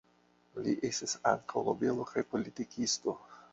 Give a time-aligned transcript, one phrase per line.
[0.67, 3.19] Li estis ankaŭ nobelo kaj politikisto.